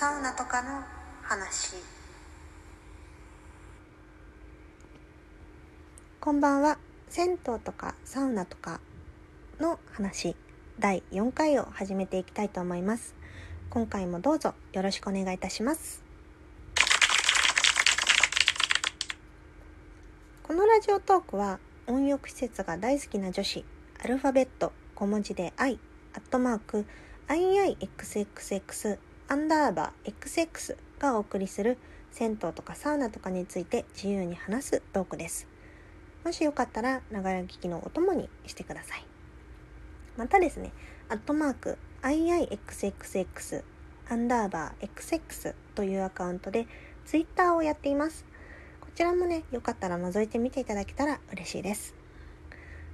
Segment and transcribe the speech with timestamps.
[0.00, 0.82] サウナとかの
[1.22, 1.74] 話。
[6.18, 6.78] こんばんは。
[7.10, 8.80] 銭湯とかサウナとか
[9.60, 10.36] の話。
[10.78, 13.14] 第4回を始めていきたいと思います。
[13.68, 16.02] 今回もどうぞよろしくお願いいたします。
[20.42, 23.66] このラジオトークは温浴施設が大好きな女子
[24.02, 25.78] アルファベット小文字で i
[26.14, 26.86] アットマーク
[27.28, 28.98] iixxx
[29.32, 31.78] アンダーバー xx がお送りする
[32.10, 35.46] 銭湯とかサウナとかについて自由に話すトークです。
[36.24, 39.04] もしよかったらながら聞きのお供にしてください。
[40.16, 40.72] またですね
[41.08, 43.62] アットマーク iixxx
[44.08, 46.66] アンダーバー xx というアカウントで
[47.06, 48.24] ツイッターをやっています。
[48.80, 51.94] こちらもね、よかったら覗いてみていただけたら嬉しいです。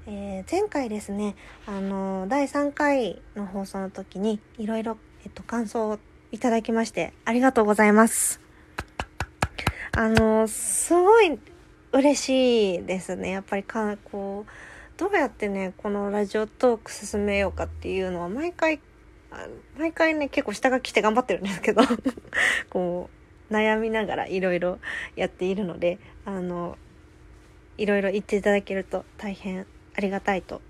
[0.07, 1.35] えー、前回ですね、
[1.65, 5.99] あのー、第3回の放送の時に、いろいろ、えっと、感想を
[6.33, 8.41] いただきまして、ありがとうございます。
[9.93, 11.39] あの、すごい
[11.93, 13.31] 嬉しいですね。
[13.31, 14.51] やっぱりか、こう、
[14.99, 18.81] どうやってね、このラジオトーク進めようかっていうのは、毎回、
[19.79, 21.83] 毎回ね、結構下が来て頑張ってるんですけど
[22.71, 23.17] こう、
[23.51, 24.79] 悩みながらいろいろ
[25.15, 26.77] やっているのであの
[27.79, 29.67] いろいろ言っていただけると大変
[29.97, 30.61] ありがたいと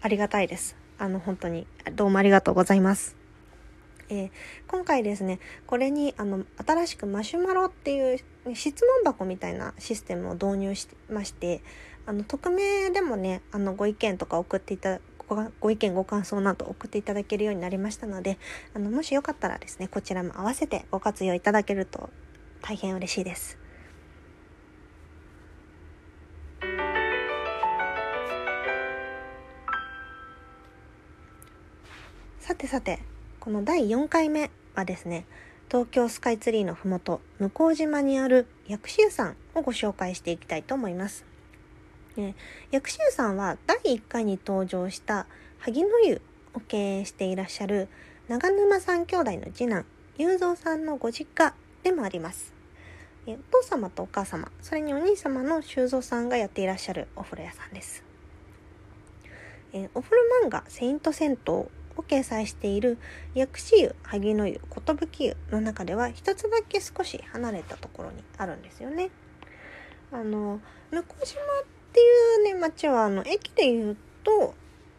[0.00, 3.23] ありがたいですあの本当にどうもありがとうございます
[4.08, 4.30] えー、
[4.68, 8.18] 今回ですねこれにあの新しくマシュマロっていう
[8.54, 11.62] 質問箱みたいなシステムを導入しまして
[12.06, 15.00] あの匿名でもねあのご意見とか送っていた
[15.60, 18.38] ご意見ご感想など送っていただけるようになりましたので
[18.74, 22.10] あのもしよかったらですねこちらも合わせてご活用いただけると
[22.60, 23.64] 大変嬉しいです。
[32.44, 32.98] さてさて、
[33.44, 35.26] この第4回目はですね、
[35.68, 41.26] 東京スカイツリーのふもと、向島にある薬師湯さんをご紹介していきたいと思います。
[42.16, 42.36] ね、
[42.70, 45.26] 薬師湯さんは第1回に登場した
[45.58, 46.22] 萩の湯
[46.54, 47.88] を経営していらっしゃる
[48.28, 49.84] 長沼三兄弟の次男、
[50.16, 52.54] 雄三さんのご実家でもあります。
[53.26, 58.02] お父様とお母様それにお兄様の修造さんがやっていらっしゃるお風呂屋さんです、
[59.72, 61.36] えお風呂漫画「セイント銭湯」
[61.96, 62.98] を掲載している
[63.34, 69.10] 薬師湯萩の湯寿湯の中では一つだけ少し離れたところにあるんですよね
[70.12, 70.60] あの
[70.90, 72.04] 向島ってい
[72.40, 74.54] うね町はあの駅でいうと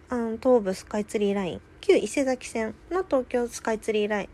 [0.09, 4.29] あの東武スカイツリーライン旧伊勢崎線の東京スカイツリーライン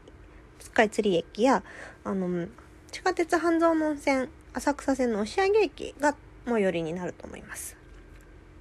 [0.60, 1.64] スカイツリー駅や
[2.04, 2.48] あの
[2.92, 7.81] 地下鉄半蔵門線浅草線の押上駅が最寄りになると思います。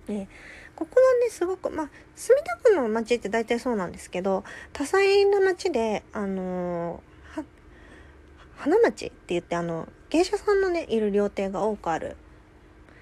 [0.06, 0.28] で
[0.74, 7.44] ここはねすごくまあ墨田区の街って大体そうなんですけど多彩な街であのー、
[8.56, 12.16] 花町って言ってあの芸者さんのねいる料亭が多くある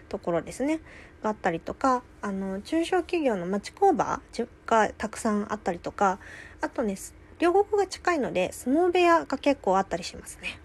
[0.09, 0.81] ところですね
[1.23, 4.21] があったりとかあの中小企業の町工場
[4.67, 6.19] がたくさんあったりとか
[6.61, 6.97] あとね
[7.39, 10.61] 両国が近いので相撲部屋が結構あったりしますね。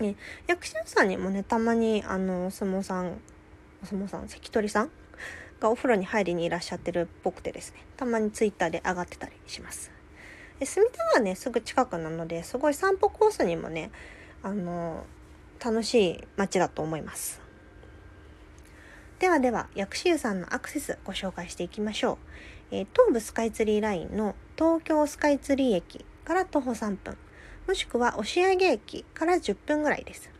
[0.00, 0.14] ね、
[0.46, 3.20] 役者さんにもね、たまに、あの、相撲さん、
[3.82, 4.90] お相撲さん、関取さん
[5.60, 9.90] がお風呂に入りにいらっしゃってるっぽくてですね、たまにツイッターで上がってたりします。
[10.60, 13.90] で隅田はね、すぐ近くなので、すごい散歩コースにもね、
[14.42, 15.04] あの、
[15.64, 17.40] 楽しい街だと思います。
[19.18, 22.18] ではでは、薬師湯さんのアクセスご紹介していきましょう。
[22.70, 27.16] えー、東武スカイツリーラインの東京スカイツリー駅から徒歩3分。
[27.66, 30.30] もしくは押上駅から10分ぐらいです。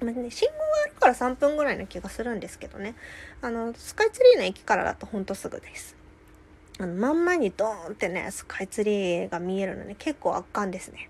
[0.00, 2.94] まね、信号があるから3分ぐらいな気がするんですけどね。
[3.40, 5.96] あの、スカイツリーの駅からだとほんとすぐです。
[6.78, 11.08] あの、真ん前にドーンってね、スカイツリーが見えるの、ね、結構圧巻ですね。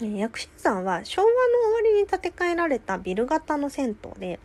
[0.00, 4.40] 薬師山は昭和の終わりに建て替えられたビル型の銭湯で、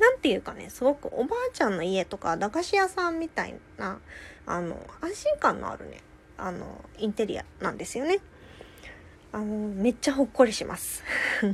[0.00, 4.00] なんていうかね、すごくおばあちゃんの家とか駄菓子屋さんみたいな、
[4.46, 6.00] あの、安心感のあるね、
[6.38, 8.18] あのインテリアなんですよね
[9.36, 11.04] あのめっちゃほっこりします。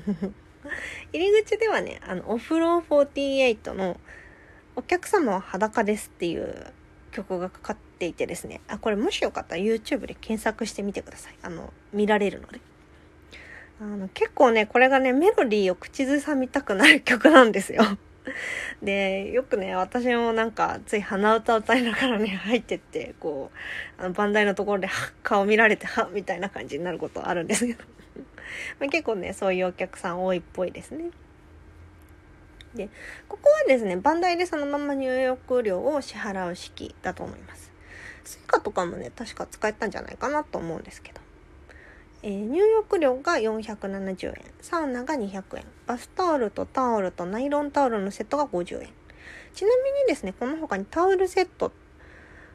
[1.13, 3.99] 入り口ではねあのお風呂48の
[4.77, 6.73] 「お客様は裸です」っていう
[7.11, 8.61] 曲がかかっていてですね。
[8.69, 11.35] あこれもしよかったら YouTube で検索してみてください。
[11.43, 12.61] あの見られるので。
[13.81, 17.83] あの結構ねこれがねメロディーを口ずさみたくなる曲なんですよ。
[18.83, 23.51] で、よくね、私もなんか、つい鼻歌歌いながらね、 入ってって、こ
[23.99, 24.89] う、あの、バンダイのところで、
[25.23, 27.85] 顔見られて、はみたいな感じになることあるんですけど。
[28.79, 31.11] まあ、結構ね、そういうお客さん多いっぽいですね。
[32.75, 32.89] で、
[33.29, 37.71] ここはですね、バンダイでそのまま入浴料を支払う式だと思います。
[38.25, 41.21] Suica とかもね、確か使えたんじゃないかなと思うんですけど。
[42.23, 48.89] えー、入浴料が470円サウナが200円バスタオルとタオルとナイロンタオルのセットが50円
[49.55, 51.73] ちなみにですねこの他にタオルセット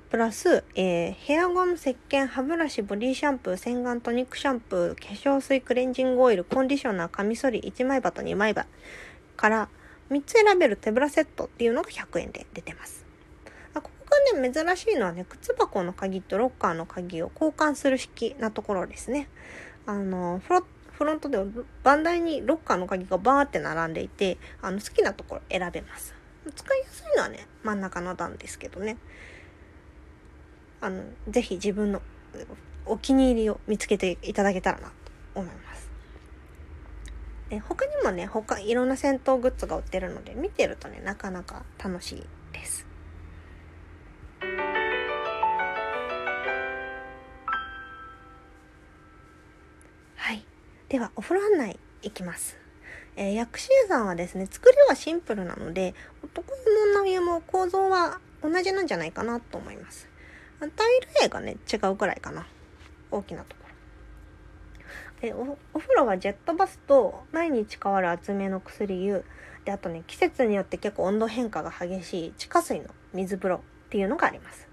[0.09, 8.67] プラス、えー、ヘアゴム、石鹸、歯ブラシ、ボディシャンプー、洗顔、トニックシャンプー、化粧水、クレンジングオイル、コンディショナー、カミソリ、1枚刃と2枚刃
[9.35, 9.69] から
[10.09, 13.06] 3つ選べる手ぶらセットっていうのが100円で出てます。
[14.09, 19.27] ここがね、珍しいのはね、靴箱の鍵とロッカーの鍵を交換する式なところですね。
[19.85, 21.37] あの、フロフロントで
[21.83, 26.15] 番台にロッカーの鍵がバーって並んでいて、あの好きなところ選べます。
[26.55, 28.97] 使いやすいのはね、真ん中の段ですけどね。
[30.81, 32.01] あの、ぜひ自分の
[32.85, 34.93] お気に入りを見つけていただけたらなと
[35.35, 35.89] 思います。
[37.49, 42.87] で他にもね、他いろんな戦闘グッズが売ってるので、見てるとね、なかなか楽しいです。
[50.89, 52.55] では、お風呂案内いきます。
[53.17, 55.93] えー、薬師湯さんはですね、作りはシンプルなので、
[56.23, 60.07] 男湯も女湯も構造は同じなんじゃないかなと思います。
[60.61, 60.69] タイ
[61.01, 62.47] ル A がね、違うくらいかな。
[63.11, 63.63] 大きなとこ
[65.21, 65.27] ろ。
[65.27, 69.25] でお、お風呂はジェットバスと毎日変わる厚めの薬湯。
[69.65, 74.69] で、あとね、季節によって結構温度変化が激しい地下水の水風呂っていうのがあります。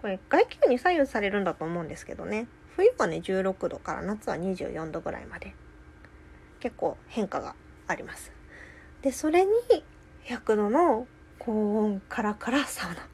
[0.00, 2.46] これ外気に左右されるんだと思うんですけどね。
[2.78, 5.52] 冬はね、16度から夏は24度ぐらいまで。
[6.60, 7.56] 結構変化が
[7.88, 8.30] あります。
[9.02, 9.50] で、それに
[10.26, 11.08] 100度の
[11.40, 13.08] 高温カラカラサウナ。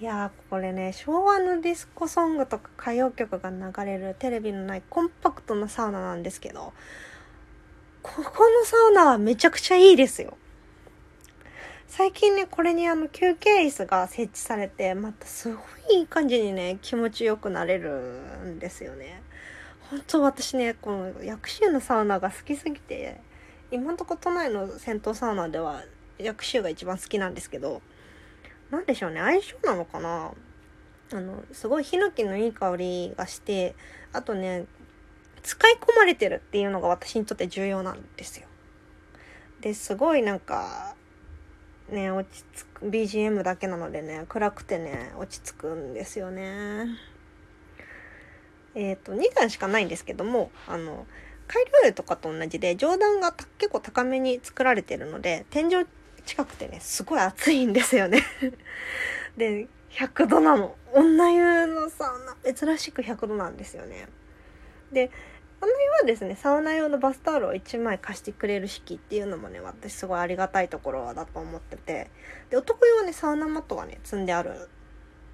[0.00, 6.72] いやこれね昭和のディスコソングとか歌謡曲が流れるテレビのないコンパクトなサウナなんですけど
[8.02, 10.38] ここのサウナはめちゃくちゃいいですよ
[11.90, 15.60] 最近ねこれにあの休憩椅子が設置されてまたすご
[15.92, 19.20] いいい感じにね気持ちよくなれるんですよね
[19.90, 23.20] 本当私ねこの薬師湯のサウナが好きすぎて
[23.72, 25.82] 今んとこ都内の銭湯サウナでは
[26.16, 27.82] 薬師が一番好きなんですけど
[28.70, 30.30] 何でしょうね相性なのかな？
[31.12, 33.74] あのすごいヒノキのいい香りがして
[34.12, 34.64] あとね
[35.42, 38.46] 使い込まれてるっていうのが私にとって重要なんですよ。
[39.60, 40.94] ですごいなんか
[41.90, 46.86] ね落ち着く BGM だけなのでね暗くてね落ち着くんですよね。
[48.74, 51.06] えっ、ー、と2段しかないんですけどもあの
[51.48, 55.84] 改良湯とかと同じで上段が結構高めに作られてるので天井
[56.24, 58.22] 近くてね、すごい暑いんですよね
[59.36, 60.76] で、100度なの。
[60.92, 64.08] 女湯のサウナ、珍しく100度なんですよね。
[64.92, 65.10] で、
[65.62, 72.10] 女湯はですね、サウナ用のバスタオルを1枚貸してくれる式っていうのもね、私すごいありがたいところだと思ってて、
[72.48, 74.56] で、男湯はね、サウナマットがね、積んであるっ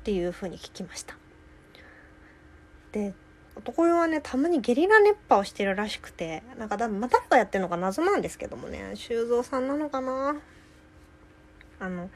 [0.03, 1.17] ていう風に聞きました。
[2.93, 3.15] で、
[3.55, 10.37] 男湯はね、たまにゲリラ熱波をしてるらしくて、なんか、また誰がやってるのか謎なんですけどもね、修造さんなのかな？
[11.79, 12.09] あの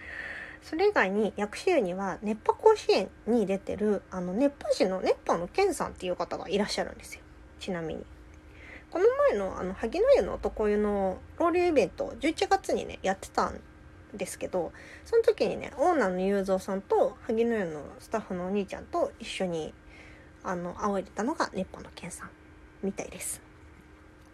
[0.63, 7.21] それ以外に薬師湯には熱波甲子園に出てるあの熱波師の熱波の健さんっていう方がいらっしゃるんですよ
[7.61, 8.05] ちなみに。
[8.91, 13.61] この前のあの萩の湯の男湯のロールイベント11月にねやってたん
[14.13, 14.73] ですけど
[15.05, 19.73] その時にねオーナーの雄三さんと萩の湯のスタッフのお兄ちゃんと一緒に
[20.43, 22.31] あの仰いでたのが熱波の健さん
[22.83, 23.41] みたいです。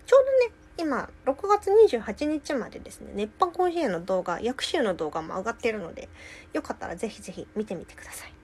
[0.06, 6.08] ちょうどね今、6月28日までですね、熱波甲子園の動画、薬師の動画も上がってるので、
[6.52, 8.35] よかったらぜひぜひ見てみてください。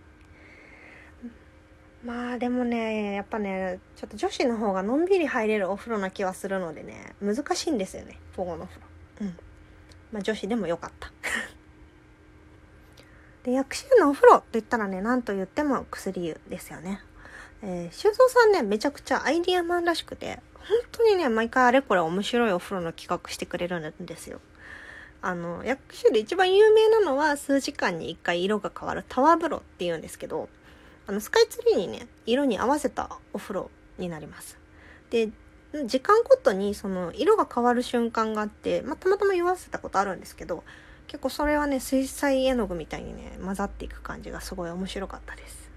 [2.05, 8.87] まあでもね、やっぱね、ちょっと女子の方がのんびり入れるお風呂な気はするのでね、難しいんですよね、午後のお風呂。
[9.21, 9.37] うん。
[10.13, 11.13] まあ女子でもよかった。
[13.45, 17.01] で、薬師湯のお風呂と言ったらね、なんと言っても薬湯ですよね。
[17.63, 24.41] えー、修造さんね、めちゃくちゃアイディアマンらしくて、本当にね、毎回あれこれ面白いお風呂の企画してくれるんですよ。
[25.21, 30.49] あの、薬種で一番有名なのは数時間に一回色が変わるタワー風呂って言うんですけど、
[31.07, 34.59] あの、スカイツリーにね、色に合わせたお風呂になります。
[35.11, 35.31] で、
[35.87, 40.65] 時間ごとにその色が変わる瞬間があって、まあ、たまたま言わせたことあるんですけど、
[41.07, 45.71] 結構それはね、水彩絵の具みたいにね、混ざっていく感じがすごい面白かったです。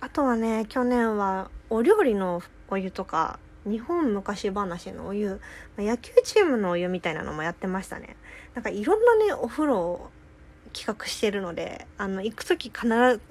[0.00, 5.40] あとはね、去年はお料理のお湯とか日本昔話のお湯、
[5.76, 8.16] 野球チームのお湯みたいなのもやってましたね。
[8.54, 10.10] なんかいろんなね、お風呂
[10.72, 12.86] 企画してるので、あの、行く時必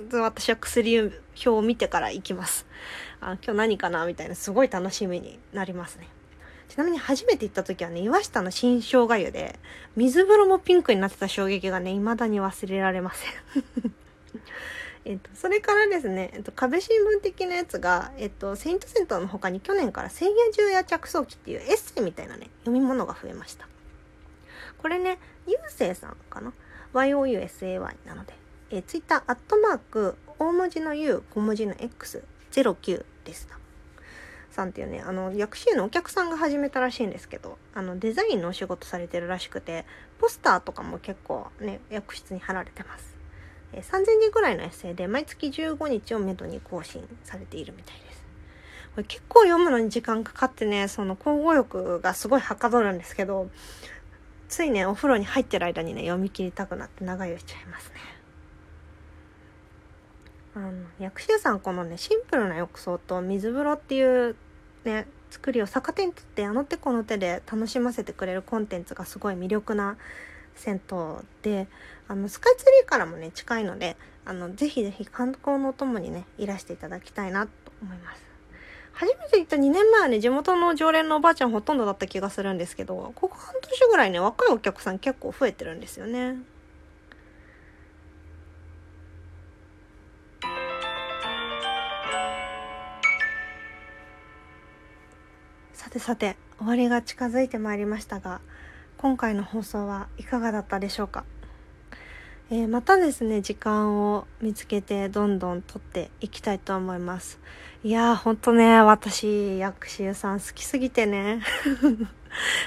[0.10, 2.66] ず私は薬表を見てから行きます。
[3.20, 6.08] あ今日何かなみたいな、すごい楽しみになりますね。
[6.70, 9.58] ちなみに初めて行った時はね、岩下の新生姜湯で、
[9.96, 13.32] 水風呂もピンクになってた衝撃がね、未だに忘れられません。
[15.06, 23.70] えっと、それからですね、えっと、壁新聞的なやつが、えっと、セイントセンターの他に去年から千夜獣や着想記っていうエッセイみたいなね、読み物が増えました。
[24.78, 25.18] これね、
[25.48, 26.52] ゆうせいさんかな
[27.06, 28.34] ?yousay なので、
[28.72, 33.58] えー、ツイッター、アットマーク、大文字の U、小文字の X09 でした。
[34.58, 39.86] さんっていうね、あの、薬師のお客さんが始めたらしいんですけど、あの、デザインのお仕事されてるらしくて、
[40.20, 43.16] ポスターとかも結構ね、薬室に貼られてます。
[43.74, 48.26] えー、3000字ぐらいのエッセイで、毎月15日をめどに更新されているみたいです。
[48.96, 53.50] これ結構読むのに時間かかってね、その交互欲がすごいはかどるんですけど、
[54.50, 57.96] ついね、お風呂に入ってる間にね、読み切りたくなって長湯しちゃいますね。
[60.56, 64.36] あの、薬師さんこのね、シンプルな浴槽と水風呂っていう
[64.86, 69.98] ね、作りを逆手にとってあの手この手で楽しませてくれるコンテンツがすごい魅力な
[70.56, 71.68] 銭湯で、
[72.08, 77.52] あの、スカイツリーからもね、近いので、あの、ぜひぜひ観光のお供にね、いらしていただきたいなと
[77.82, 78.27] 思います。
[79.00, 86.38] 初めて行った2年前はね、地元の常連のおばあちゃんほとんどだった気がするんですけど、ここ半年ぐらいね、若いお客さん結構増えてるんですよね。
[95.74, 98.42] さてさて、終わりが近づいてまいりましたが、
[98.98, 101.24] 今回の放送はいかがだったでしょうか？
[102.50, 107.42] えー、またですね、時間を見つけてどんどん撮っていきたいと思います。
[107.84, 111.42] いやー、ほんとね、私、薬師湯さん好きすぎてね。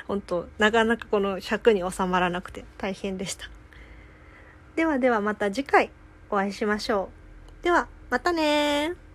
[0.06, 3.46] ほんと、なかなかこの尺に収まらなくて大変でした。
[4.76, 5.90] ではではまた次回
[6.28, 7.08] お会いしましょ
[7.62, 7.64] う。
[7.64, 9.09] では、またねー。